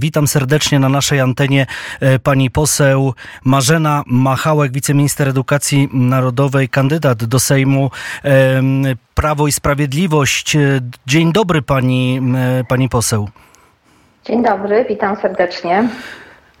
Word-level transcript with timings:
Witam 0.00 0.26
serdecznie 0.26 0.78
na 0.78 0.88
naszej 0.88 1.20
antenie 1.20 1.66
e, 2.00 2.18
pani 2.18 2.50
poseł 2.50 3.14
Marzena 3.44 4.02
Machałek, 4.06 4.72
wiceminister 4.72 5.28
edukacji 5.28 5.88
narodowej, 5.92 6.68
kandydat 6.68 7.24
do 7.24 7.40
Sejmu 7.40 7.90
Prawo 9.14 9.46
i 9.46 9.52
Sprawiedliwość. 9.52 10.56
E, 10.56 10.80
dzień 11.06 11.32
dobry 11.32 11.62
pani, 11.62 12.20
e, 12.60 12.64
pani 12.64 12.88
poseł. 12.88 13.28
Dzień 14.24 14.42
dobry, 14.42 14.84
witam 14.88 15.16
serdecznie. 15.16 15.88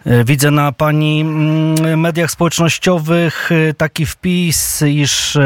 E, 0.06 0.24
widzę 0.24 0.50
na 0.50 0.72
pani 0.72 1.20
mm, 1.20 2.00
mediach 2.00 2.30
społecznościowych 2.30 3.50
e, 3.52 3.74
taki 3.74 4.06
wpis, 4.06 4.82
iż 4.82 5.36
e, 5.36 5.40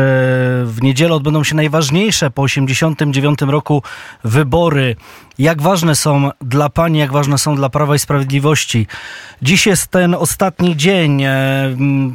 w 0.64 0.76
niedzielę 0.82 1.14
odbędą 1.14 1.44
się 1.44 1.56
najważniejsze 1.56 2.30
po 2.30 2.42
89 2.42 3.38
roku 3.42 3.82
wybory. 4.24 4.96
Jak 5.38 5.62
ważne 5.62 5.96
są 5.96 6.30
dla 6.40 6.68
pani, 6.68 6.98
jak 6.98 7.12
ważne 7.12 7.38
są 7.38 7.56
dla 7.56 7.68
Prawa 7.68 7.94
i 7.94 7.98
Sprawiedliwości? 7.98 8.86
Dziś 9.42 9.66
jest 9.66 9.86
ten 9.86 10.14
ostatni 10.14 10.76
dzień, 10.76 11.22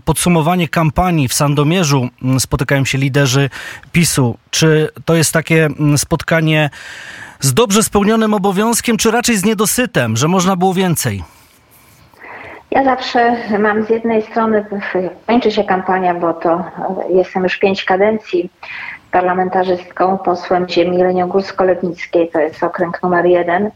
podsumowanie 0.05 0.67
kampanii 0.67 1.27
w 1.27 1.33
Sandomierzu. 1.33 2.09
Spotykają 2.39 2.85
się 2.85 2.97
liderzy 2.97 3.49
PiSu. 3.91 4.37
Czy 4.51 4.89
to 5.05 5.15
jest 5.15 5.31
takie 5.31 5.69
spotkanie 5.97 6.69
z 7.39 7.53
dobrze 7.53 7.83
spełnionym 7.83 8.33
obowiązkiem, 8.33 8.97
czy 8.97 9.11
raczej 9.11 9.37
z 9.37 9.43
niedosytem, 9.43 10.17
że 10.17 10.27
można 10.27 10.55
było 10.55 10.73
więcej? 10.73 11.23
Ja 12.71 12.83
zawsze 12.83 13.35
mam 13.59 13.83
z 13.83 13.89
jednej 13.89 14.21
strony, 14.21 14.65
kończy 15.27 15.51
się 15.51 15.63
kampania, 15.63 16.13
bo 16.13 16.33
to 16.33 16.63
jestem 17.09 17.43
już 17.43 17.57
pięć 17.57 17.83
kadencji 17.85 18.51
parlamentarzystką, 19.11 20.17
posłem 20.17 20.69
ziemi 20.69 20.97
Leniogórsko-Lewnickiej, 20.97 22.31
to 22.31 22.39
jest 22.39 22.63
okręg 22.63 23.03
numer 23.03 23.25
jeden. 23.25 23.71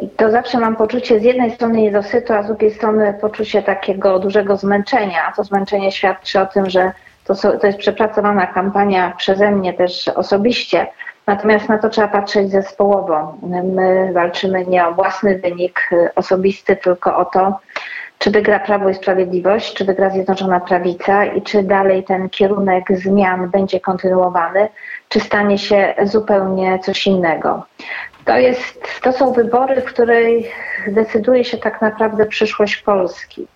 I 0.00 0.08
to 0.08 0.30
zawsze 0.30 0.58
mam 0.58 0.76
poczucie 0.76 1.20
z 1.20 1.22
jednej 1.22 1.50
strony 1.50 1.78
niedosytu, 1.78 2.32
a 2.32 2.42
z 2.42 2.46
drugiej 2.46 2.70
strony 2.70 3.14
poczucie 3.20 3.62
takiego 3.62 4.18
dużego 4.18 4.56
zmęczenia. 4.56 5.32
To 5.36 5.44
zmęczenie 5.44 5.92
świadczy 5.92 6.40
o 6.40 6.46
tym, 6.46 6.70
że 6.70 6.92
to, 7.24 7.34
to 7.34 7.66
jest 7.66 7.78
przepracowana 7.78 8.46
kampania 8.46 9.12
przeze 9.16 9.50
mnie 9.50 9.72
też 9.72 10.08
osobiście, 10.08 10.86
Natomiast 11.26 11.68
na 11.68 11.78
to 11.78 11.88
trzeba 11.88 12.08
patrzeć 12.08 12.50
zespołowo. 12.50 13.36
My 13.74 14.12
walczymy 14.12 14.66
nie 14.66 14.86
o 14.86 14.94
własny 14.94 15.38
wynik 15.38 15.80
y, 15.92 16.14
osobisty, 16.14 16.76
tylko 16.76 17.16
o 17.16 17.24
to, 17.24 17.58
czy 18.18 18.30
wygra 18.30 18.60
Prawo 18.60 18.88
i 18.88 18.94
Sprawiedliwość, 18.94 19.74
czy 19.74 19.84
wygra 19.84 20.10
Zjednoczona 20.10 20.60
Prawica 20.60 21.24
i 21.24 21.42
czy 21.42 21.62
dalej 21.62 22.04
ten 22.04 22.28
kierunek 22.28 22.84
zmian 22.98 23.50
będzie 23.50 23.80
kontynuowany, 23.80 24.68
czy 25.08 25.20
stanie 25.20 25.58
się 25.58 25.94
zupełnie 26.02 26.78
coś 26.78 27.06
innego. 27.06 27.66
To, 28.24 28.38
jest, 28.38 29.00
to 29.02 29.12
są 29.12 29.32
wybory, 29.32 29.80
w 29.80 29.84
której 29.84 30.50
decyduje 30.88 31.44
się 31.44 31.58
tak 31.58 31.82
naprawdę 31.82 32.26
przyszłość 32.26 32.76
Polski. 32.76 33.46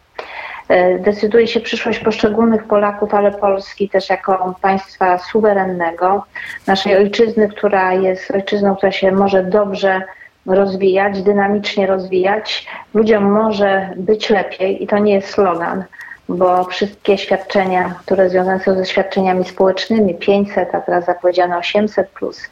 E, 0.71 0.99
decyduje 0.99 1.47
się 1.47 1.61
przyszłość 1.61 1.99
poszczególnych 1.99 2.65
Polaków, 2.65 3.15
ale 3.15 3.31
Polski 3.31 3.89
też 3.89 4.11
jako 4.11 4.55
państwa 4.63 5.19
suwerennego, 5.19 6.25
naszej 6.67 6.97
ojczyzny, 6.97 7.49
która 7.49 7.93
jest 7.93 8.31
ojczyzną, 8.31 8.77
która 8.77 8.93
się 8.93 9.13
może 9.13 9.45
dobrze 9.45 10.03
rozwijać, 10.47 11.23
dynamicznie 11.23 11.87
rozwijać. 11.87 12.67
Ludziom 12.95 13.31
może 13.31 13.91
być 13.97 14.31
lepiej 14.31 14.83
i 14.83 14.87
to 14.87 14.99
nie 14.99 15.15
jest 15.15 15.29
slogan, 15.29 15.85
bo 16.29 16.65
wszystkie 16.65 17.19
świadczenia, 17.19 17.95
które 18.05 18.31
związane 18.31 18.61
są 18.61 18.75
ze 18.75 18.87
świadczeniami 18.87 19.45
społecznymi, 19.45 20.15
500, 20.15 20.75
a 20.75 20.81
teraz 20.81 21.05
zapowiedziano 21.05 21.57
800, 21.57 22.09
plus, 22.09 22.51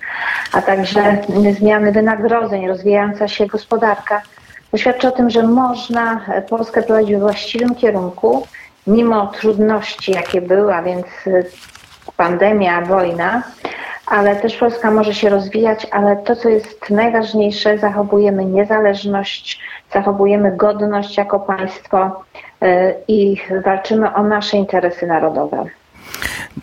a 0.53 0.63
także 0.63 1.19
zmiany 1.59 1.93
wynagrodzeń, 1.93 2.69
rozwijająca 2.69 3.29
się 3.29 3.47
gospodarka, 3.47 4.23
to 4.71 4.77
świadczy 4.77 5.09
o 5.09 5.11
tym, 5.11 5.31
że 5.31 5.43
można 5.43 6.21
Polskę 6.49 6.83
prowadzić 6.83 7.13
we 7.13 7.21
właściwym 7.21 7.75
kierunku, 7.75 8.47
mimo 8.87 9.27
trudności, 9.27 10.13
jakie 10.13 10.41
były, 10.41 10.75
a 10.75 10.83
więc 10.83 11.07
y, 11.27 11.47
pandemia, 12.17 12.81
wojna, 12.81 13.43
ale 14.07 14.37
też 14.37 14.57
Polska 14.57 14.91
może 14.91 15.15
się 15.15 15.29
rozwijać, 15.29 15.87
ale 15.91 16.17
to, 16.17 16.37
co 16.37 16.49
jest 16.49 16.91
najważniejsze, 16.91 17.79
zachowujemy 17.79 18.45
niezależność, 18.45 19.61
zachowujemy 19.93 20.57
godność 20.57 21.17
jako 21.17 21.41
państwo 21.41 22.25
y, 22.63 22.95
i 23.09 23.37
walczymy 23.65 24.15
o 24.15 24.23
nasze 24.23 24.57
interesy 24.57 25.07
narodowe. 25.07 25.65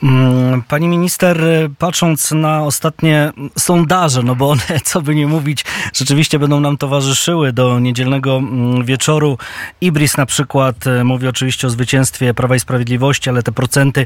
Mm, 0.04 0.62
pani 0.62 0.88
minister, 0.88 1.38
patrząc 1.78 2.32
na 2.32 2.64
ostatnie 2.64 3.32
sondaże, 3.58 4.24
no 4.24 4.36
bo 4.36 4.50
one, 4.50 4.80
co 4.84 5.02
by 5.02 5.16
nie 5.16 5.28
mówić, 5.28 5.66
rzeczywiście 5.94 6.40
będą 6.40 6.60
nam 6.60 6.78
towarzyszyły 6.78 7.54
do 7.54 7.80
niedzielnego 7.80 8.38
mm, 8.38 8.86
wieczoru. 8.86 9.38
Ibris 9.82 10.18
na 10.18 10.26
przykład 10.26 10.88
e, 10.88 11.04
mówi 11.04 11.28
oczywiście 11.28 11.68
o 11.68 11.70
zwycięstwie 11.70 12.34
Prawa 12.34 12.56
i 12.56 12.60
Sprawiedliwości, 12.60 13.30
ale 13.30 13.44
te 13.44 13.52
procenty 13.52 14.06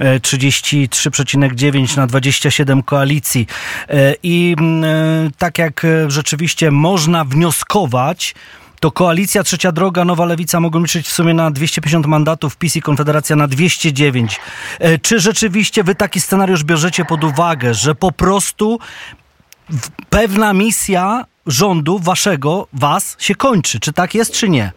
33,9 0.00 1.92
e, 1.98 2.00
na 2.00 2.06
27 2.06 2.82
koalicji. 2.82 3.46
E, 3.88 4.14
I 4.22 4.56
mm, 4.58 5.30
tak 5.38 5.58
jak 5.58 5.86
rzeczywiście 6.08 6.70
można 6.70 7.24
wnioskować, 7.24 8.34
to 8.80 8.90
koalicja 8.90 9.42
Trzecia 9.42 9.72
Droga, 9.72 10.04
Nowa 10.04 10.24
Lewica 10.24 10.60
mogą 10.60 10.80
liczyć 10.80 11.08
w 11.08 11.12
sumie 11.12 11.34
na 11.34 11.50
250 11.50 12.06
mandatów, 12.06 12.56
PiS 12.56 12.76
i 12.76 12.82
Konfederacja 12.82 13.36
na 13.36 13.48
209. 13.48 14.40
E, 14.78 14.98
czy 14.98 15.20
rzeczywiście 15.20 15.84
wy 15.84 15.94
taki 15.94 16.20
scenariusz 16.20 16.64
bierzecie 16.64 17.04
pod 17.04 17.24
uwagę, 17.24 17.74
że 17.74 17.94
po 17.94 18.12
prostu 18.12 18.78
pewna 20.10 20.52
misja 20.52 21.24
rządu 21.46 21.98
waszego, 21.98 22.66
was 22.72 23.16
się 23.18 23.34
kończy? 23.34 23.80
Czy 23.80 23.92
tak 23.92 24.14
jest, 24.14 24.32
czy 24.32 24.48
nie? 24.48 24.72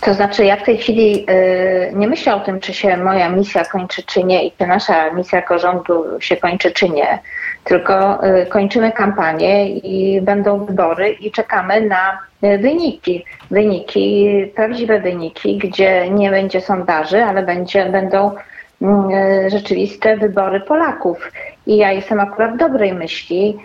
To 0.00 0.14
znaczy, 0.14 0.44
ja 0.44 0.56
w 0.56 0.62
tej 0.62 0.78
chwili 0.78 1.26
y, 1.30 1.92
nie 1.94 2.08
myślę 2.08 2.34
o 2.34 2.40
tym, 2.40 2.60
czy 2.60 2.74
się 2.74 2.96
moja 2.96 3.28
misja 3.28 3.64
kończy, 3.64 4.02
czy 4.02 4.24
nie, 4.24 4.46
i 4.46 4.52
czy 4.58 4.66
nasza 4.66 5.10
misja 5.10 5.38
jako 5.38 5.58
rządu 5.58 6.04
się 6.20 6.36
kończy, 6.36 6.72
czy 6.72 6.88
nie. 6.88 7.18
Tylko 7.64 8.26
y, 8.26 8.46
kończymy 8.46 8.92
kampanię 8.92 9.68
i 9.68 10.20
będą 10.20 10.64
wybory 10.64 11.10
i 11.10 11.30
czekamy 11.30 11.80
na 11.80 12.18
y, 12.44 12.58
wyniki. 12.58 13.24
Wyniki, 13.50 14.30
prawdziwe 14.54 15.00
wyniki, 15.00 15.58
gdzie 15.58 16.10
nie 16.10 16.30
będzie 16.30 16.60
sondaży, 16.60 17.24
ale 17.24 17.42
będzie, 17.42 17.86
będą 17.86 18.34
mm, 18.82 19.10
rzeczywiste 19.50 20.16
wybory 20.16 20.60
Polaków. 20.60 21.32
I 21.66 21.76
ja 21.76 21.92
jestem 21.92 22.20
akurat 22.20 22.56
dobrej 22.56 22.94
myśli 22.94 23.58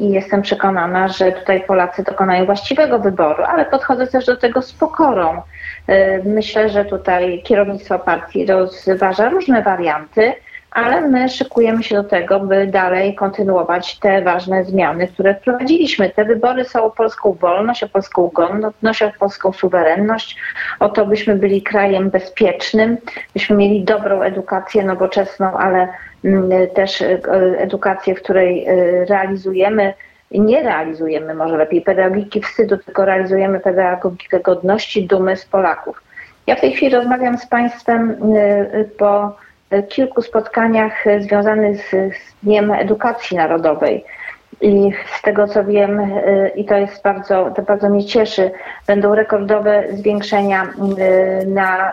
i 0.00 0.10
jestem 0.10 0.42
przekonana, 0.42 1.08
że 1.08 1.32
tutaj 1.32 1.60
Polacy 1.60 2.02
dokonają 2.02 2.46
właściwego 2.46 2.98
wyboru, 2.98 3.42
ale 3.42 3.64
podchodzę 3.64 4.06
też 4.06 4.26
do 4.26 4.36
tego 4.36 4.62
z 4.62 4.72
pokorą. 4.72 5.42
Y, 5.88 6.22
myślę, 6.24 6.68
że 6.68 6.84
tutaj 6.84 7.42
kierownictwo 7.44 7.98
partii 7.98 8.46
rozważa 8.46 9.28
różne 9.28 9.62
warianty 9.62 10.32
ale 10.70 11.00
my 11.00 11.28
szykujemy 11.28 11.82
się 11.82 11.94
do 11.94 12.04
tego, 12.04 12.40
by 12.40 12.66
dalej 12.66 13.14
kontynuować 13.14 13.98
te 13.98 14.22
ważne 14.22 14.64
zmiany, 14.64 15.08
które 15.08 15.34
wprowadziliśmy. 15.34 16.10
Te 16.10 16.24
wybory 16.24 16.64
są 16.64 16.84
o 16.84 16.90
polską 16.90 17.32
wolność, 17.32 17.82
o 17.82 17.88
polską 17.88 18.28
godność, 18.28 19.02
o 19.02 19.12
polską 19.18 19.52
suwerenność, 19.52 20.36
o 20.80 20.88
to, 20.88 21.06
byśmy 21.06 21.36
byli 21.36 21.62
krajem 21.62 22.10
bezpiecznym, 22.10 22.96
byśmy 23.34 23.56
mieli 23.56 23.84
dobrą 23.84 24.22
edukację 24.22 24.84
nowoczesną, 24.84 25.52
ale 25.58 25.88
mm, 26.24 26.50
też 26.74 27.02
e, 27.02 27.18
edukację, 27.58 28.14
w 28.14 28.22
której 28.22 28.66
e, 28.66 29.04
realizujemy 29.04 29.94
nie 30.30 30.62
realizujemy 30.62 31.34
może 31.34 31.56
lepiej 31.56 31.82
pedagogiki 31.82 32.42
wstydu, 32.42 32.76
tylko 32.76 33.04
realizujemy 33.04 33.60
pedagogikę 33.60 34.40
godności, 34.40 35.06
dumy 35.06 35.36
z 35.36 35.44
Polaków. 35.44 36.02
Ja 36.46 36.56
w 36.56 36.60
tej 36.60 36.72
chwili 36.72 36.94
rozmawiam 36.94 37.38
z 37.38 37.46
Państwem 37.46 38.16
e, 38.36 38.84
po 38.84 39.36
kilku 39.88 40.22
spotkaniach 40.22 41.04
związanych 41.18 41.76
z, 41.76 41.90
z 41.90 42.34
Dniem 42.42 42.70
Edukacji 42.70 43.36
Narodowej. 43.36 44.04
I 44.60 44.92
z 45.18 45.22
tego 45.22 45.48
co 45.48 45.64
wiem, 45.64 46.00
y, 46.00 46.52
i 46.56 46.64
to 46.64 46.76
jest 46.76 47.02
bardzo, 47.02 47.50
to 47.56 47.62
bardzo 47.62 47.88
mnie 47.88 48.04
cieszy, 48.04 48.50
będą 48.86 49.14
rekordowe 49.14 49.84
zwiększenia 49.92 50.66
na, 51.46 51.92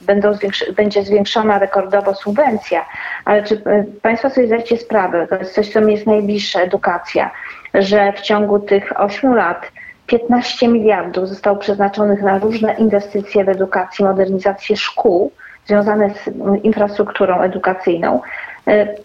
będą 0.00 0.34
zwiększ, 0.34 0.72
będzie 0.76 1.02
zwiększona 1.02 1.58
rekordowo 1.58 2.14
subwencja. 2.14 2.86
Ale 3.24 3.42
czy 3.42 3.62
Państwo 4.02 4.30
sobie 4.30 4.46
zdajecie 4.46 4.76
sprawę, 4.76 5.26
to 5.26 5.36
jest 5.36 5.54
coś, 5.54 5.72
co 5.72 5.80
mi 5.80 5.92
jest 5.92 6.06
najbliższe, 6.06 6.60
edukacja, 6.60 7.30
że 7.74 8.12
w 8.12 8.20
ciągu 8.20 8.58
tych 8.58 9.00
8 9.00 9.34
lat 9.34 9.72
15 10.06 10.68
miliardów 10.68 11.28
zostało 11.28 11.56
przeznaczonych 11.56 12.22
na 12.22 12.38
różne 12.38 12.74
inwestycje 12.74 13.44
w 13.44 13.48
edukację, 13.48 14.06
modernizację 14.06 14.76
szkół, 14.76 15.32
związane 15.66 16.10
z 16.10 16.30
infrastrukturą 16.64 17.40
edukacyjną, 17.40 18.20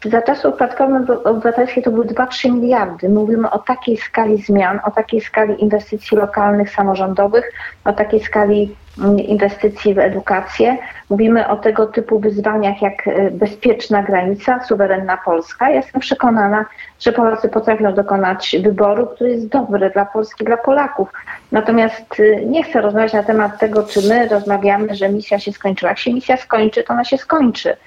Za 0.06 0.22
czasów 0.22 0.56
Platformy 0.56 1.24
Obywatelskiej 1.24 1.84
to 1.84 1.92
były 1.92 2.06
2-3 2.06 2.52
miliardy. 2.52 3.10
Mówimy 3.10 3.50
o 3.50 3.60
takiej 3.60 3.98
skali 3.98 4.38
zmian, 4.38 4.80
o 4.84 4.92
takiej 4.92 5.22
skali 5.22 5.64
inwestycji 5.64 6.18
lokalnych, 6.18 6.70
samorządowych, 6.70 7.52
o 7.86 7.94
takiej 7.94 8.20
skali 8.20 8.76
mm, 9.00 9.20
inwestycji 9.20 9.94
w 9.94 10.00
edukację. 10.00 10.78
Mówimy 11.10 11.48
o 11.48 11.56
tego 11.56 11.86
typu 11.86 12.20
wyzwaniach 12.20 12.82
jak 12.82 13.08
e, 13.08 13.32
bezpieczna 13.32 14.04
granica, 14.04 14.64
suwerenna 14.64 15.18
Polska. 15.26 15.70
Jestem 15.70 16.02
przekonana, 16.02 16.66
że 17.00 17.12
Polacy 17.12 17.50
potrafią 17.50 17.94
dokonać 17.94 18.56
wyboru, 18.64 19.08
który 19.08 19.30
jest 19.30 19.48
dobry 19.48 19.90
dla 19.90 20.06
Polski, 20.06 20.46
dla 20.46 20.58
Polaków. 20.58 21.10
Natomiast 21.52 22.20
e, 22.20 22.46
nie 22.46 22.64
chcę 22.64 22.82
rozmawiać 22.82 23.14
na 23.14 23.24
temat 23.24 23.60
tego, 23.60 23.84
czy 23.84 24.10
my 24.10 24.28
rozmawiamy, 24.28 24.96
że 24.96 25.10
misja 25.10 25.40
się 25.40 25.52
skończyła. 25.52 25.92
Jak 25.92 26.00
się 26.00 26.14
misja 26.14 26.38
skończy, 26.38 26.84
to 26.84 26.94
ona 26.94 27.04
się 27.04 27.18
skończy. 27.18 27.78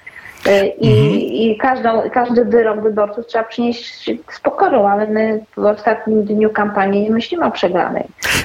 E, 0.47 0.67
I, 0.67 0.93
mhm. 0.93 1.21
i 1.21 1.57
każdą, 1.57 2.11
każdy 2.11 2.45
wyrok 2.45 2.81
wyborców 2.81 3.27
trzeba 3.27 3.45
przynieść 3.45 4.11
z 4.31 4.41
pokorą, 4.41 4.89
ale 4.89 5.07
my 5.07 5.45
w 5.57 5.65
ostatnim 5.65 6.25
dniu 6.25 6.51
kampanii 6.51 7.03
nie 7.03 7.11
myślimy 7.11 7.45
o 7.45 7.51
przegranej. 7.51 8.05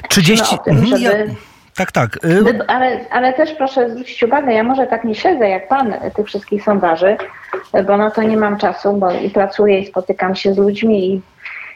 30... 0.10 0.60
Tym, 0.66 0.78
mhm, 0.78 0.98
żeby... 0.98 1.36
Tak, 1.76 1.92
tak. 1.92 2.20
Y- 2.26 2.68
ale, 2.68 3.00
ale 3.12 3.34
też 3.34 3.54
proszę 3.54 3.90
zwrócić 3.90 4.24
uwagę, 4.24 4.54
ja 4.54 4.64
może 4.64 4.88
tak 4.88 5.04
nie 5.04 5.16
śledzę 5.16 5.50
jak 5.50 5.68
pan 5.68 5.94
tych 6.16 6.26
wszystkich 6.26 6.64
sondaży, 6.64 7.18
bo 7.88 7.98
na 7.98 8.12
to 8.12 8.24
nie 8.24 8.38
mam 8.38 8.58
czasu, 8.58 8.94
bo 8.94 9.12
i 9.12 9.30
pracuję 9.30 9.80
i 9.80 9.86
spotykam 9.86 10.36
się 10.36 10.54
z 10.54 10.58
ludźmi 10.58 11.14
i 11.14 11.22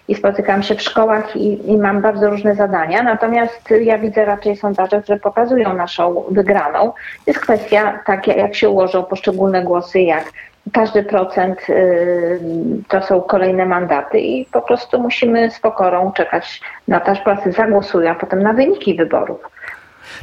i 0.10 0.16
spotykam 0.16 0.64
się 0.64 0.76
w 0.76 0.82
szkołach 0.82 1.36
i, 1.36 1.72
i, 1.72 1.78
mam 1.78 2.02
bardzo 2.02 2.30
różne 2.30 2.56
zadania. 2.56 3.04
Natomiast 3.04 3.70
ja 3.82 3.98
widzę 3.98 4.26
raczej 4.26 4.58
sondaże, 4.58 5.02
które 5.02 5.20
pokazują 5.20 5.74
naszą 5.74 6.24
wygraną. 6.32 6.94
Jest 7.28 7.40
kwestia 7.40 8.00
tak, 8.06 8.28
jak 8.28 8.56
się 8.56 8.70
ułożą 8.70 9.04
poszczególne 9.04 9.64
głosy, 9.64 10.00
jak 10.00 10.24
każdy 10.74 11.04
procent 11.04 11.70
y, 11.70 12.40
to 12.88 13.02
są 13.02 13.22
kolejne 13.22 13.66
mandaty 13.66 14.20
i 14.20 14.46
po 14.46 14.62
prostu 14.62 15.00
musimy 15.00 15.52
z 15.52 15.60
pokorą 15.60 16.12
czekać 16.12 16.62
na 16.88 17.00
to, 17.00 17.12
aż 17.12 17.20
Polacy 17.20 17.52
zagłosują, 17.52 18.12
a 18.12 18.16
potem 18.16 18.44
na 18.44 18.54
wyniki 18.54 18.96
wyborów. 18.96 19.40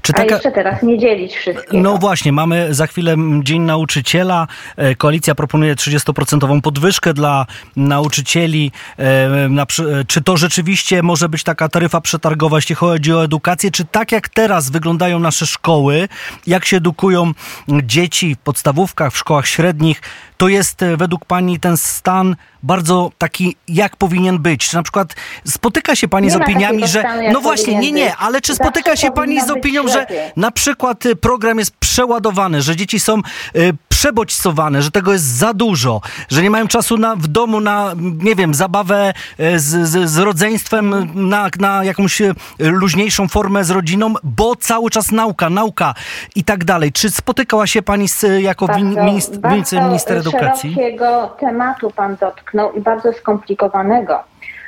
Czy 0.02 0.12
taka... 0.12 0.28
A 0.28 0.34
jeszcze 0.34 0.52
teraz 0.52 0.82
nie 0.82 0.98
dzielić 0.98 1.36
wszystkiego. 1.36 1.82
No 1.82 1.98
właśnie, 1.98 2.32
mamy 2.32 2.74
za 2.74 2.86
chwilę 2.86 3.16
Dzień 3.42 3.62
Nauczyciela. 3.62 4.46
E, 4.76 4.94
koalicja 4.94 5.34
proponuje 5.34 5.74
30% 5.74 6.60
podwyżkę 6.60 7.14
dla 7.14 7.46
nauczycieli. 7.76 8.72
E, 8.98 9.66
czy 10.06 10.22
to 10.22 10.36
rzeczywiście 10.36 11.02
może 11.02 11.28
być 11.28 11.42
taka 11.42 11.68
taryfa 11.68 12.00
przetargowa, 12.00 12.56
jeśli 12.56 12.74
chodzi 12.74 13.12
o 13.12 13.24
edukację? 13.24 13.70
Czy 13.70 13.84
tak 13.84 14.12
jak 14.12 14.28
teraz 14.28 14.70
wyglądają 14.70 15.18
nasze 15.18 15.46
szkoły, 15.46 16.08
jak 16.46 16.64
się 16.64 16.76
edukują 16.76 17.32
dzieci 17.68 18.34
w 18.34 18.38
podstawówkach, 18.38 19.12
w 19.12 19.18
szkołach 19.18 19.46
średnich, 19.46 20.02
to 20.36 20.48
jest 20.48 20.82
e, 20.82 20.96
według 20.96 21.24
Pani 21.24 21.60
ten 21.60 21.76
stan 21.76 22.36
bardzo 22.62 23.10
taki, 23.18 23.56
jak 23.68 23.96
powinien 23.96 24.38
być? 24.38 24.68
Czy 24.68 24.76
na 24.76 24.82
przykład 24.82 25.14
spotyka 25.44 25.96
się 25.96 26.08
Pani 26.08 26.26
nie 26.26 26.32
z 26.32 26.36
opiniami, 26.36 26.88
że... 26.88 27.04
No 27.32 27.40
właśnie, 27.40 27.78
nie, 27.78 27.92
nie, 27.92 28.16
ale 28.16 28.40
czy 28.40 28.54
spotyka 28.54 28.96
się 28.96 29.10
Pani 29.10 29.40
z 29.40 29.50
opinią, 29.81 29.93
że 29.93 30.06
na 30.37 30.50
przykład 30.50 31.06
e, 31.06 31.17
program 31.17 31.58
jest 31.58 31.76
przeładowany, 31.76 32.62
że 32.62 32.76
dzieci 32.76 33.00
są 33.00 33.19
y, 33.56 33.73
przebodźcowane, 33.88 34.82
że 34.82 34.90
tego 34.90 35.12
jest 35.12 35.25
za 35.25 35.55
dużo, 35.55 36.00
że 36.28 36.43
nie 36.43 36.50
mają 36.50 36.69
czasu 36.69 36.96
na, 36.96 37.17
w 37.17 37.26
domu 37.26 37.61
na, 37.61 37.93
nie 37.96 38.34
wiem, 38.34 38.55
zabawę 38.55 39.12
z, 39.56 39.88
z, 39.88 40.11
z 40.11 40.19
rodzeństwem, 40.19 41.12
na, 41.14 41.50
na 41.58 41.84
jakąś 41.84 42.23
luźniejszą 42.58 43.28
formę 43.28 43.64
z 43.64 43.70
rodziną, 43.70 44.14
bo 44.23 44.56
cały 44.56 44.90
czas 44.90 45.12
nauka, 45.12 45.50
nauka 45.50 45.94
i 46.34 46.44
tak 46.44 46.64
dalej. 46.64 46.93
Czy 46.93 47.11
spotykała 47.11 47.67
się 47.67 47.82
Pani 47.82 48.08
z, 48.08 48.25
jako 48.43 48.67
bardzo, 48.67 49.05
minister, 49.05 49.38
bardzo 49.38 49.82
minister 49.82 50.19
edukacji? 50.19 50.76
Bardzo 50.76 51.37
tematu 51.40 51.90
Pan 51.90 52.17
dotknął 52.20 52.72
i 52.72 52.81
bardzo 52.81 53.12
skomplikowanego 53.12 54.19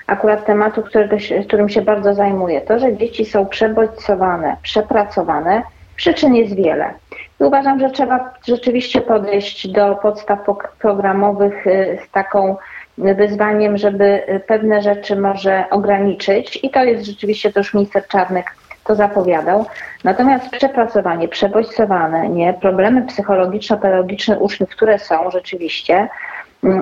akurat 0.09 0.47
tematu, 0.47 0.83
którego, 0.83 1.17
którym 1.47 1.69
się 1.69 1.83
bardzo 1.83 2.15
zajmuję. 2.15 2.61
To, 2.61 2.79
że 2.79 2.97
dzieci 2.97 3.25
są 3.25 3.47
przebodźcowane, 3.47 4.57
przepracowane, 4.63 5.63
przyczyn 5.97 6.35
jest 6.35 6.55
wiele. 6.55 6.95
I 7.41 7.45
uważam, 7.45 7.81
że 7.81 7.91
trzeba 7.91 8.35
rzeczywiście 8.49 9.01
podejść 9.01 9.69
do 9.69 9.95
podstaw 9.95 10.39
programowych 10.79 11.67
y, 11.67 11.99
z 12.07 12.11
taką 12.11 12.57
wyzwaniem, 12.99 13.77
żeby 13.77 14.23
pewne 14.47 14.83
rzeczy 14.83 15.17
może 15.17 15.65
ograniczyć 15.71 16.59
i 16.63 16.71
to 16.71 16.85
jest 16.85 17.07
rzeczywiście 17.07 17.53
to 17.53 17.61
już 17.61 17.75
minister 17.75 18.07
Czarnek 18.07 18.55
to 18.85 18.95
zapowiadał. 18.95 19.67
Natomiast 20.05 20.51
przepracowanie, 20.51 21.29
przebodźcowane, 21.29 22.29
nie, 22.29 22.55
problemy 22.55 23.03
psychologiczno-pedagogiczne 23.03 24.39
uczniów, 24.39 24.71
które 24.71 24.99
są 24.99 25.31
rzeczywiście, 25.31 26.09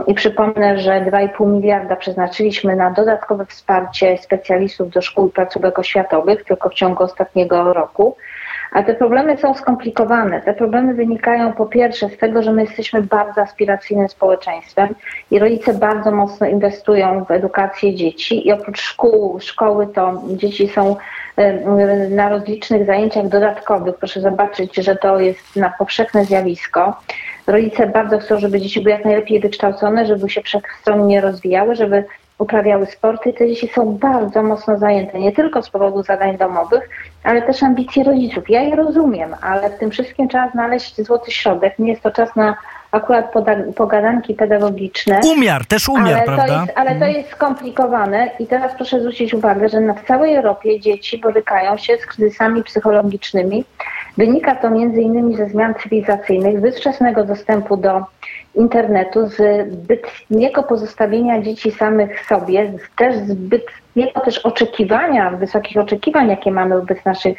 i 0.06 0.14
przypomnę, 0.14 0.78
że 0.78 0.90
2,5 0.90 1.46
miliarda 1.46 1.96
przeznaczyliśmy 1.96 2.76
na 2.76 2.90
dodatkowe 2.90 3.46
wsparcie 3.46 4.18
specjalistów 4.18 4.90
do 4.90 5.02
szkół 5.02 5.28
i 5.28 5.30
placówek 5.30 5.78
oświatowych 5.78 6.44
tylko 6.44 6.68
w 6.68 6.74
ciągu 6.74 7.02
ostatniego 7.02 7.72
roku. 7.72 8.16
A 8.72 8.82
te 8.82 8.94
problemy 8.94 9.36
są 9.36 9.54
skomplikowane. 9.54 10.40
Te 10.40 10.54
problemy 10.54 10.94
wynikają 10.94 11.52
po 11.52 11.66
pierwsze 11.66 12.08
z 12.08 12.18
tego, 12.18 12.42
że 12.42 12.52
my 12.52 12.62
jesteśmy 12.62 13.02
bardzo 13.02 13.40
aspiracyjnym 13.40 14.08
społeczeństwem 14.08 14.94
i 15.30 15.38
rodzice 15.38 15.74
bardzo 15.74 16.10
mocno 16.10 16.46
inwestują 16.46 17.24
w 17.24 17.30
edukację 17.30 17.94
dzieci 17.94 18.48
i 18.48 18.52
oprócz 18.52 18.80
szkół, 18.80 19.40
szkoły 19.40 19.86
to 19.86 20.22
dzieci 20.26 20.68
są 20.68 20.96
na 22.10 22.28
rozlicznych 22.28 22.86
zajęciach 22.86 23.28
dodatkowych. 23.28 23.96
Proszę 23.96 24.20
zobaczyć, 24.20 24.76
że 24.76 24.96
to 24.96 25.20
jest 25.20 25.56
na 25.56 25.72
powszechne 25.78 26.24
zjawisko. 26.24 27.00
Rodzice 27.46 27.86
bardzo 27.86 28.18
chcą, 28.18 28.38
żeby 28.38 28.60
dzieci 28.60 28.80
były 28.80 28.90
jak 28.90 29.04
najlepiej 29.04 29.40
wykształcone, 29.40 30.06
żeby 30.06 30.30
się 30.30 30.42
wszechstronnie 30.42 31.20
rozwijały, 31.20 31.74
żeby 31.74 32.04
uprawiały 32.38 32.86
sporty. 32.86 33.32
Te 33.32 33.48
dzieci 33.48 33.68
są 33.68 33.98
bardzo 33.98 34.42
mocno 34.42 34.78
zajęte, 34.78 35.18
nie 35.18 35.32
tylko 35.32 35.62
z 35.62 35.70
powodu 35.70 36.02
zadań 36.02 36.38
domowych, 36.38 36.88
ale 37.22 37.42
też 37.42 37.62
ambicji 37.62 38.04
rodziców. 38.04 38.50
Ja 38.50 38.62
je 38.62 38.76
rozumiem, 38.76 39.34
ale 39.40 39.70
w 39.70 39.78
tym 39.78 39.90
wszystkim 39.90 40.28
trzeba 40.28 40.50
znaleźć 40.50 41.02
złoty 41.02 41.30
środek. 41.30 41.78
Nie 41.78 41.90
jest 41.90 42.02
to 42.02 42.10
czas 42.10 42.36
na 42.36 42.56
akurat 42.92 43.32
pogadanki 43.76 44.34
pedagogiczne. 44.34 45.20
Umiar, 45.24 45.66
też 45.66 45.88
umiar, 45.88 46.16
ale 46.16 46.24
prawda? 46.24 46.46
To 46.46 46.60
jest, 46.60 46.72
ale 46.74 46.88
to 46.90 46.94
mhm. 46.94 47.12
jest 47.12 47.30
skomplikowane 47.30 48.30
i 48.38 48.46
teraz 48.46 48.72
proszę 48.76 49.00
zwrócić 49.00 49.34
uwagę, 49.34 49.68
że 49.68 49.80
w 49.80 50.06
całej 50.06 50.34
Europie 50.34 50.80
dzieci 50.80 51.18
borykają 51.18 51.76
się 51.76 51.96
z 51.96 52.06
kryzysami 52.06 52.62
psychologicznymi. 52.62 53.64
Wynika 54.16 54.54
to 54.54 54.70
innymi 54.74 55.36
ze 55.36 55.48
zmian 55.48 55.74
cywilizacyjnych, 55.74 56.60
wczesnego 56.76 57.24
dostępu 57.24 57.76
do 57.76 58.04
internetu, 58.54 59.28
z 59.28 59.36
zbytniego 59.72 60.62
pozostawienia 60.62 61.42
dzieci 61.42 61.70
samych 61.70 62.26
sobie, 62.26 62.72
też 62.96 63.16
zbytniego 63.16 64.20
też 64.24 64.38
oczekiwania, 64.38 65.30
wysokich 65.30 65.76
oczekiwań, 65.76 66.28
jakie 66.28 66.50
mamy 66.50 66.80
wobec 66.80 67.04
naszych 67.04 67.38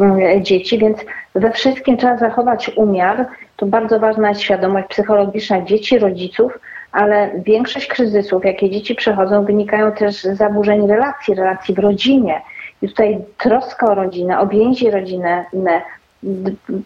mm, 0.00 0.44
dzieci, 0.44 0.78
więc 0.78 0.98
we 1.34 1.52
wszystkim 1.52 1.96
trzeba 1.96 2.16
zachować 2.16 2.70
umiar. 2.76 3.26
To 3.56 3.66
bardzo 3.66 4.00
ważna 4.00 4.28
jest 4.28 4.40
świadomość 4.40 4.88
psychologiczna 4.88 5.62
dzieci, 5.62 5.98
rodziców, 5.98 6.58
ale 6.92 7.30
większość 7.44 7.86
kryzysów, 7.86 8.44
jakie 8.44 8.70
dzieci 8.70 8.94
przechodzą, 8.94 9.44
wynikają 9.44 9.92
też 9.92 10.22
z 10.22 10.36
zaburzeń 10.36 10.86
relacji, 10.86 11.34
relacji 11.34 11.74
w 11.74 11.78
rodzinie. 11.78 12.42
I 12.82 12.88
tutaj 12.88 13.18
troska 13.38 13.86
o 13.86 13.94
rodzinę, 13.94 14.40
o 14.40 14.46
więzi 14.46 14.90
rodzinne, 14.90 15.44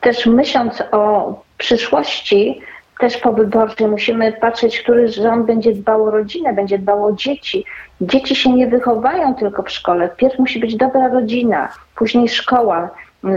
też 0.00 0.26
myśląc 0.26 0.82
o 0.92 1.34
przyszłości, 1.58 2.60
też 3.00 3.16
powyborczej 3.16 3.88
musimy 3.88 4.32
patrzeć, 4.32 4.82
który 4.82 5.08
rząd 5.08 5.46
będzie 5.46 5.72
dbał 5.72 6.04
o 6.04 6.10
rodzinę, 6.10 6.52
będzie 6.52 6.78
dbał 6.78 7.06
o 7.06 7.12
dzieci. 7.12 7.64
Dzieci 8.00 8.36
się 8.36 8.52
nie 8.52 8.66
wychowają 8.66 9.34
tylko 9.34 9.62
w 9.62 9.70
szkole. 9.70 10.10
Pierw 10.16 10.38
musi 10.38 10.60
być 10.60 10.76
dobra 10.76 11.08
rodzina, 11.08 11.68
później 11.96 12.28
szkoła, 12.28 12.90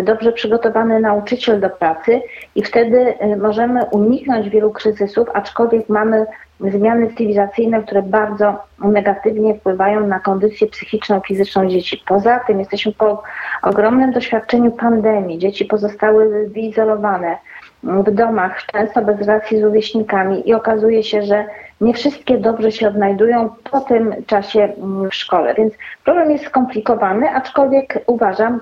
dobrze 0.04 0.32
przygotowany 0.32 1.00
nauczyciel 1.00 1.60
do 1.60 1.70
pracy 1.70 2.22
i 2.56 2.64
wtedy 2.64 3.14
y, 3.34 3.38
możemy 3.38 3.86
uniknąć 3.86 4.50
wielu 4.50 4.72
kryzysów, 4.72 5.28
aczkolwiek 5.34 5.90
mamy 5.90 6.26
zmiany 6.60 7.08
cywilizacyjne, 7.08 7.84
które 7.84 8.02
bardzo 8.02 8.64
negatywnie 8.80 9.56
wpływają 9.56 10.08
na 10.08 10.20
kondycję 10.20 10.68
psychiczną, 10.68 11.22
fizyczną 11.28 11.70
dzieci. 11.70 12.04
Poza 12.08 12.40
tym 12.40 12.60
jesteśmy 12.60 12.92
po 12.92 13.24
ogromnym 13.64 14.12
doświadczeniu 14.12 14.72
pandemii. 14.72 15.40
Dzieci 15.40 15.66
pozostały 15.66 16.50
wyizolowane 16.50 17.38
w 17.84 18.12
domach, 18.12 18.66
często 18.66 19.02
bez 19.02 19.20
relacji 19.20 19.60
z 19.60 19.64
rówieśnikami 19.64 20.50
i 20.50 20.54
okazuje 20.54 21.04
się, 21.04 21.24
że 21.24 21.46
nie 21.82 21.94
wszystkie 21.94 22.38
dobrze 22.38 22.72
się 22.72 22.88
odnajdują 22.88 23.50
po 23.72 23.80
tym 23.80 24.16
czasie 24.28 24.74
w 24.78 25.16
szkole. 25.16 25.54
Więc 25.54 25.74
problem 26.04 26.32
jest 26.32 26.46
skomplikowany, 26.46 27.30
aczkolwiek 27.30 28.04
uważam, 28.08 28.60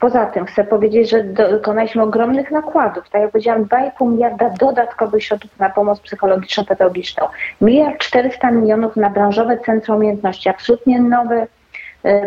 Poza 0.00 0.26
tym 0.26 0.46
chcę 0.46 0.64
powiedzieć, 0.64 1.10
że 1.10 1.24
dokonaliśmy 1.24 2.02
ogromnych 2.02 2.50
nakładów. 2.50 3.10
Tak 3.10 3.22
jak 3.22 3.30
powiedziałam, 3.30 3.64
2,5 3.64 4.10
miliarda 4.10 4.50
dodatkowych 4.50 5.24
środków 5.24 5.58
na 5.58 5.70
pomoc 5.70 6.00
psychologiczno-pedagogiczną, 6.00 7.26
miliard 7.60 7.98
400 7.98 8.50
milionów 8.50 8.96
na 8.96 9.10
branżowe 9.10 9.58
centrum 9.58 9.96
umiejętności, 9.96 10.48
absolutnie 10.48 11.00
nowe 11.00 11.36
e, 11.36 11.46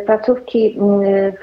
placówki 0.05 0.77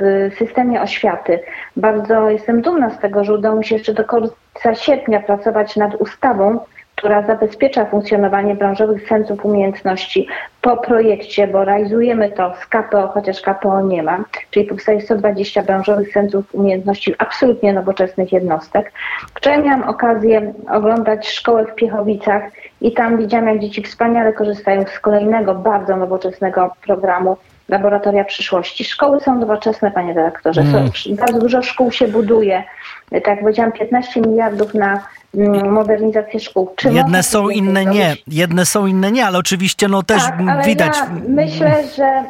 w 0.00 0.30
systemie 0.38 0.82
oświaty. 0.82 1.40
Bardzo 1.76 2.30
jestem 2.30 2.62
dumna 2.62 2.90
z 2.90 2.98
tego, 2.98 3.24
że 3.24 3.34
udało 3.34 3.56
mi 3.56 3.64
się 3.64 3.74
jeszcze 3.74 3.94
do 3.94 4.04
końca 4.04 4.74
sierpnia 4.74 5.20
pracować 5.20 5.76
nad 5.76 5.94
ustawą, 5.94 6.58
która 6.98 7.22
zabezpiecza 7.22 7.84
funkcjonowanie 7.84 8.54
branżowych 8.54 9.08
centrów 9.08 9.44
umiejętności 9.44 10.28
po 10.62 10.76
projekcie, 10.76 11.46
bo 11.46 11.64
realizujemy 11.64 12.30
to 12.30 12.54
z 12.62 12.66
KPO, 12.66 13.08
chociaż 13.08 13.40
KPO 13.40 13.80
nie 13.80 14.02
ma, 14.02 14.24
czyli 14.50 14.66
powstaje 14.66 15.00
120 15.00 15.62
branżowych 15.62 16.12
centrów 16.12 16.54
umiejętności 16.54 17.14
absolutnie 17.18 17.72
nowoczesnych 17.72 18.32
jednostek. 18.32 18.92
Wczoraj 19.34 19.62
miałam 19.62 19.88
okazję 19.88 20.54
oglądać 20.70 21.28
szkołę 21.28 21.66
w 21.66 21.74
Piechowicach 21.74 22.42
i 22.80 22.92
tam 22.92 23.18
widziałam, 23.18 23.48
jak 23.48 23.58
dzieci 23.58 23.82
wspaniale 23.82 24.32
korzystają 24.32 24.84
z 24.84 25.00
kolejnego 25.00 25.54
bardzo 25.54 25.96
nowoczesnego 25.96 26.70
programu 26.86 27.36
Laboratoria 27.68 28.24
Przyszłości. 28.24 28.84
Szkoły 28.84 29.20
są 29.20 29.38
nowoczesne, 29.38 29.90
panie 29.90 30.14
dyrektorze. 30.14 30.60
Mm. 30.60 30.90
Bardzo 31.08 31.38
dużo 31.38 31.62
szkół 31.62 31.92
się 31.92 32.08
buduje. 32.08 32.64
Tak 33.10 33.26
jak 33.26 33.40
powiedziałam, 33.40 33.72
15 33.72 34.20
miliardów 34.20 34.74
na 34.74 35.00
mm, 35.34 35.72
modernizację 35.72 36.40
szkół. 36.40 36.72
Czy 36.76 36.88
Jedne 36.88 37.22
są, 37.22 37.48
inne 37.48 37.84
nie. 37.84 38.16
Jedne 38.26 38.66
są, 38.66 38.86
inne 38.86 39.12
nie, 39.12 39.26
ale 39.26 39.38
oczywiście 39.38 39.88
no 39.88 40.02
też 40.02 40.22
tak, 40.22 40.34
ale 40.50 40.64
widać. 40.64 40.96
Ja 40.96 41.06
myślę, 41.28 41.84
że 41.96 42.24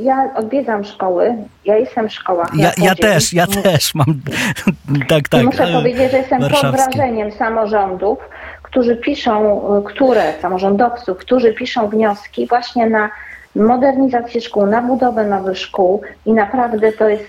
ja 0.00 0.30
odwiedzam 0.34 0.84
szkoły. 0.84 1.34
Ja 1.64 1.76
jestem 1.76 2.08
w 2.08 2.12
szkołach. 2.12 2.48
Ja, 2.56 2.72
ja 2.78 2.94
też, 2.94 3.32
ja 3.32 3.46
też 3.46 3.94
mam. 3.94 4.06
tak, 5.08 5.28
tak. 5.28 5.44
muszę 5.44 5.72
powiedzieć, 5.72 6.10
że 6.10 6.18
jestem 6.18 6.40
pod 6.40 6.72
wrażeniem 6.72 7.32
samorządów, 7.32 8.18
którzy 8.62 8.96
piszą, 8.96 9.60
które 9.84 10.32
samorządowców, 10.42 11.18
którzy 11.18 11.52
piszą 11.52 11.88
wnioski 11.88 12.46
właśnie 12.46 12.90
na 12.90 13.10
modernizację 13.54 14.40
szkół, 14.40 14.66
na 14.66 14.82
budowę 14.82 15.24
nowych 15.24 15.58
szkół 15.58 16.00
i 16.26 16.32
naprawdę 16.32 16.92
to 16.92 17.08
jest, 17.08 17.24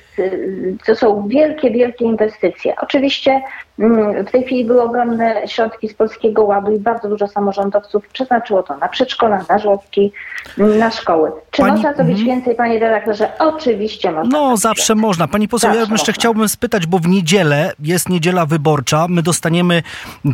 to 0.85 0.95
są 0.95 1.27
wielkie, 1.27 1.71
wielkie 1.71 2.05
inwestycje. 2.05 2.75
Oczywiście 2.81 3.41
mm, 3.79 4.25
w 4.25 4.31
tej 4.31 4.43
chwili 4.43 4.65
były 4.65 4.81
ogromne 4.81 5.47
środki 5.47 5.89
z 5.89 5.93
Polskiego 5.93 6.43
Ładu 6.43 6.71
i 6.71 6.79
bardzo 6.79 7.09
dużo 7.09 7.27
samorządowców 7.27 8.07
przeznaczyło 8.07 8.63
to 8.63 8.77
na 8.77 8.89
przedszkola, 8.89 9.45
na 9.49 9.59
żłobki, 9.59 10.11
na 10.57 10.91
szkoły. 10.91 11.31
Czy 11.51 11.61
Pani... 11.61 11.73
można 11.73 11.93
zrobić 11.93 12.15
mm. 12.15 12.25
więcej, 12.25 12.55
panie 12.55 12.79
dyrektorze? 12.79 13.29
Oczywiście 13.39 14.11
można. 14.11 14.39
No, 14.39 14.57
zawsze 14.57 14.95
można. 14.95 15.27
Pani 15.27 15.47
poseł, 15.47 15.69
zawsze 15.69 15.77
ja 15.77 15.81
jeszcze 15.81 15.93
można. 15.93 16.13
chciałbym 16.13 16.49
spytać, 16.49 16.87
bo 16.87 16.99
w 16.99 17.07
niedzielę 17.07 17.71
jest 17.79 18.09
niedziela 18.09 18.45
wyborcza. 18.45 19.05
My 19.09 19.21
dostaniemy 19.21 19.83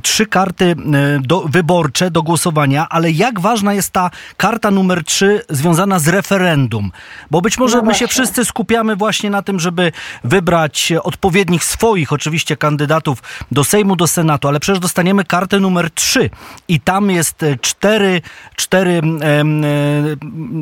trzy 0.04 0.26
karty 0.26 0.66
y, 0.66 0.76
do, 1.20 1.42
wyborcze 1.42 2.12
do 2.12 2.24
głosowania, 2.24 2.88
ale 2.90 3.12
jak 3.12 3.40
ważna 3.40 3.74
jest 3.74 3.92
ta 3.92 4.10
karta 4.38 4.72
numer 4.72 5.04
trzy 5.04 5.42
związana 5.50 6.00
z 6.00 6.08
referendum? 6.08 6.92
Bo 7.32 7.42
być 7.42 7.58
może 7.58 7.78
no 7.78 7.84
my 7.84 7.96
się 7.96 8.08
wszyscy 8.08 8.46
skupiamy 8.46 8.96
właśnie 8.96 9.30
na 9.30 9.42
tym, 9.42 9.60
żeby 9.70 9.92
wybrać 10.24 10.94
odpowiednich 11.04 11.64
swoich 11.64 12.14
oczywiście 12.14 12.58
kandydatów 12.58 13.24
do 13.52 13.64
Sejmu, 13.64 13.96
do 13.96 14.08
Senatu, 14.08 14.48
ale 14.48 14.60
przecież 14.60 14.80
dostaniemy 14.80 15.26
kartę 15.26 15.60
numer 15.60 15.92
trzy 15.92 16.30
i 16.68 16.80
tam 16.80 17.12
jest 17.12 17.46
cztery, 17.62 18.22
cztery 18.56 19.02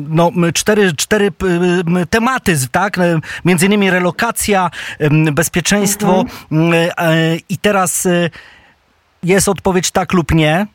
no, 0.08 0.30
cztery, 0.54 0.92
cztery 0.96 1.32
tematy, 2.10 2.56
tak? 2.72 2.96
Między 3.44 3.66
innymi 3.66 3.90
relokacja, 3.90 4.70
bezpieczeństwo 5.32 6.24
mhm. 6.52 6.90
E, 6.98 7.36
i 7.48 7.58
teraz 7.58 8.06
e, 8.06 8.30
jest 9.22 9.48
odpowiedź 9.48 9.90
tak 9.90 10.12
lub 10.12 10.34
nie. 10.34 10.66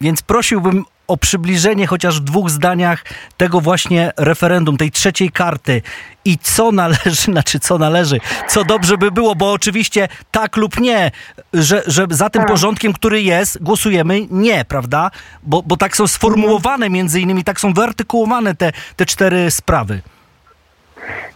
Więc 0.00 0.22
prosiłbym 0.22 0.84
o 1.08 1.16
przybliżenie 1.16 1.86
chociaż 1.86 2.20
w 2.20 2.24
dwóch 2.24 2.50
zdaniach 2.50 3.04
tego 3.36 3.60
właśnie 3.60 4.12
referendum, 4.16 4.76
tej 4.76 4.90
trzeciej 4.90 5.30
karty 5.30 5.82
i 6.24 6.38
co 6.38 6.72
należy, 6.72 7.10
znaczy 7.32 7.60
co 7.60 7.78
należy, 7.78 8.20
co 8.48 8.64
dobrze 8.64 8.98
by 8.98 9.10
było, 9.10 9.34
bo 9.34 9.52
oczywiście 9.52 10.08
tak 10.30 10.56
lub 10.56 10.80
nie, 10.80 11.10
że, 11.52 11.82
że 11.86 12.06
za 12.10 12.30
tym 12.30 12.42
tak. 12.42 12.50
porządkiem, 12.50 12.92
który 12.92 13.22
jest, 13.22 13.62
głosujemy 13.62 14.20
nie, 14.30 14.64
prawda? 14.64 15.10
Bo, 15.42 15.62
bo 15.62 15.76
tak 15.76 15.96
są 15.96 16.06
sformułowane 16.06 16.90
między 16.90 17.20
innymi, 17.20 17.44
tak 17.44 17.60
są 17.60 17.72
wyartykułowane 17.72 18.54
te, 18.54 18.72
te 18.96 19.06
cztery 19.06 19.50
sprawy. 19.50 20.00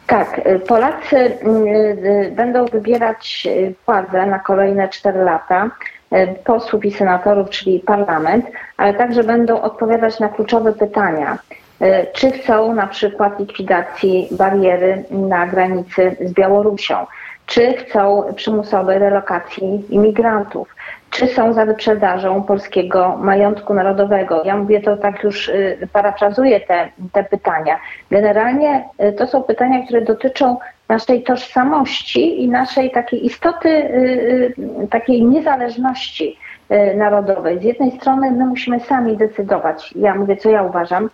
Tak, 0.06 0.40
y, 0.46 0.60
Polacy 0.60 1.16
y, 1.16 1.48
y, 1.48 2.32
będą 2.36 2.66
wybierać 2.66 3.48
władzę 3.86 4.26
na 4.26 4.38
kolejne 4.38 4.88
cztery 4.88 5.24
lata. 5.24 5.70
E, 6.10 6.26
posłów 6.26 6.84
i 6.84 6.90
senatorów, 6.90 7.50
czyli 7.50 7.80
parlament, 7.80 8.46
ale 8.76 8.94
także 8.94 9.24
będą 9.24 9.60
odpowiadać 9.62 10.20
na 10.20 10.28
kluczowe 10.28 10.72
pytania. 10.72 11.38
E, 11.80 12.06
czy 12.06 12.30
chcą 12.30 12.74
na 12.74 12.86
przykład 12.86 13.38
likwidacji 13.38 14.28
bariery 14.30 15.04
na 15.10 15.46
granicy 15.46 16.16
z 16.20 16.32
Białorusią? 16.32 17.06
Czy 17.46 17.72
chcą 17.72 18.32
przymusowej 18.36 18.98
relokacji 18.98 19.94
imigrantów? 19.94 20.74
Czy 21.10 21.26
są 21.26 21.52
za 21.52 21.66
wyprzedażą 21.66 22.42
polskiego 22.42 23.16
majątku 23.16 23.74
narodowego? 23.74 24.42
Ja 24.44 24.56
mówię 24.56 24.80
to 24.80 24.96
tak 24.96 25.22
już, 25.24 25.50
parafrazuję 25.92 26.60
te, 26.60 26.88
te 27.12 27.24
pytania. 27.24 27.80
Generalnie 28.10 28.88
to 29.18 29.26
są 29.26 29.42
pytania, 29.42 29.84
które 29.84 30.00
dotyczą 30.00 30.56
naszej 30.88 31.22
tożsamości 31.22 32.42
i 32.42 32.48
naszej 32.48 32.90
takiej 32.90 33.26
istoty, 33.26 33.68
y, 33.68 34.54
y, 34.82 34.88
takiej 34.90 35.24
niezależności 35.24 36.38
y, 36.70 36.96
narodowej. 36.96 37.60
Z 37.60 37.64
jednej 37.64 37.90
strony 37.90 38.30
my 38.30 38.46
musimy 38.46 38.80
sami 38.80 39.16
decydować, 39.16 39.94
ja 39.96 40.14
mówię, 40.14 40.36
co 40.36 40.50
ja 40.50 40.62
uważam, 40.62 41.10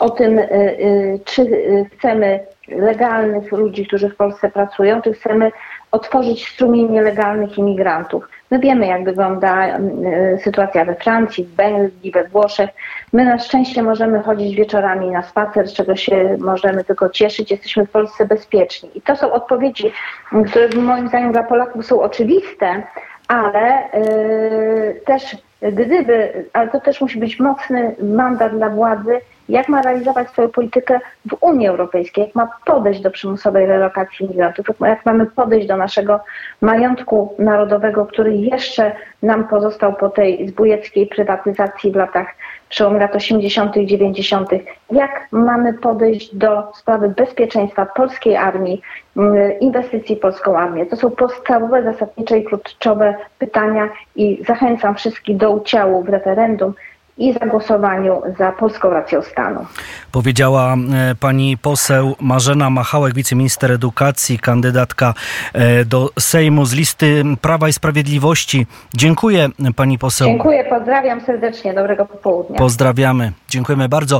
o 0.00 0.10
tym, 0.10 0.40
czy 1.24 1.46
chcemy 1.92 2.40
legalnych 2.68 3.52
ludzi, 3.52 3.86
którzy 3.86 4.08
w 4.08 4.16
Polsce 4.16 4.50
pracują, 4.50 5.02
czy 5.02 5.12
chcemy 5.12 5.52
otworzyć 5.92 6.48
strumień 6.48 6.90
nielegalnych 6.90 7.58
imigrantów. 7.58 8.28
My 8.50 8.58
wiemy, 8.58 8.86
jak 8.86 9.04
wygląda 9.04 9.66
mm, 9.66 10.06
e, 10.06 10.38
sytuacja 10.38 10.84
we 10.84 10.94
Francji, 10.94 11.44
w 11.44 11.54
Belgii, 11.54 12.10
we 12.10 12.28
Włoszech. 12.28 12.70
My 13.12 13.24
na 13.24 13.38
szczęście 13.38 13.82
możemy 13.82 14.22
chodzić 14.22 14.56
wieczorami 14.56 15.10
na 15.10 15.22
spacer, 15.22 15.68
z 15.68 15.72
czego 15.72 15.96
się 15.96 16.36
możemy 16.40 16.84
tylko 16.84 17.08
cieszyć. 17.08 17.50
Jesteśmy 17.50 17.86
w 17.86 17.90
Polsce 17.90 18.26
bezpieczni. 18.26 18.90
I 18.94 19.02
to 19.02 19.16
są 19.16 19.32
odpowiedzi, 19.32 19.92
które 20.46 20.68
moim 20.82 21.08
zdaniem 21.08 21.32
dla 21.32 21.42
Polaków 21.42 21.86
są 21.86 22.02
oczywiste, 22.02 22.82
ale 23.28 23.82
yy, 23.94 25.00
też 25.06 25.36
gdyby, 25.62 26.44
ale 26.52 26.68
to 26.68 26.80
też 26.80 27.00
musi 27.00 27.18
być 27.18 27.40
mocny 27.40 27.94
mandat 28.02 28.56
dla 28.56 28.68
władzy, 28.70 29.20
jak 29.52 29.68
ma 29.68 29.82
realizować 29.82 30.30
swoją 30.30 30.48
politykę 30.48 31.00
w 31.30 31.36
Unii 31.40 31.68
Europejskiej, 31.68 32.24
jak 32.24 32.34
ma 32.34 32.48
podejść 32.64 33.00
do 33.00 33.10
przymusowej 33.10 33.66
relokacji 33.66 34.28
migrantów, 34.28 34.66
jak 34.80 35.06
mamy 35.06 35.26
podejść 35.26 35.66
do 35.66 35.76
naszego 35.76 36.20
majątku 36.60 37.34
narodowego, 37.38 38.06
który 38.06 38.36
jeszcze 38.36 38.92
nam 39.22 39.48
pozostał 39.48 39.94
po 39.94 40.08
tej 40.08 40.48
zbójeckiej 40.48 41.06
prywatyzacji 41.06 41.92
w 41.92 41.96
latach 41.96 42.26
przełom 42.68 42.96
lat 42.96 43.16
80., 43.16 43.74
90., 43.76 44.50
jak 44.90 45.28
mamy 45.32 45.74
podejść 45.74 46.36
do 46.36 46.72
sprawy 46.74 47.08
bezpieczeństwa 47.08 47.86
polskiej 47.86 48.36
armii, 48.36 48.82
mm, 49.16 49.60
inwestycji 49.60 50.16
w 50.16 50.20
polską 50.20 50.58
armię. 50.58 50.86
To 50.86 50.96
są 50.96 51.10
podstawowe, 51.10 51.82
zasadnicze 51.82 52.38
i 52.38 52.44
kluczowe 52.44 53.14
pytania 53.38 53.88
i 54.16 54.44
zachęcam 54.46 54.94
wszystkich 54.94 55.36
do 55.36 55.50
udziału 55.50 56.02
w 56.02 56.08
referendum 56.08 56.74
i 57.18 57.32
zagłosowaniu 57.32 58.22
za 58.38 58.52
polską 58.52 58.90
racją 58.90 59.22
stanu. 59.22 59.66
Powiedziała 60.12 60.74
e, 60.74 61.14
pani 61.14 61.58
poseł 61.58 62.16
Marzena 62.20 62.70
Machałek, 62.70 63.14
wiceminister 63.14 63.72
edukacji, 63.72 64.38
kandydatka 64.38 65.14
e, 65.52 65.84
do 65.84 66.10
Sejmu 66.18 66.64
z 66.64 66.72
listy 66.72 67.24
Prawa 67.40 67.68
i 67.68 67.72
Sprawiedliwości. 67.72 68.66
Dziękuję 68.94 69.48
pani 69.76 69.98
poseł. 69.98 70.28
Dziękuję, 70.28 70.64
pozdrawiam 70.64 71.20
serdecznie, 71.20 71.74
dobrego 71.74 72.06
popołudnia. 72.06 72.58
Pozdrawiamy, 72.58 73.32
dziękujemy 73.48 73.88
bardzo. 73.88 74.10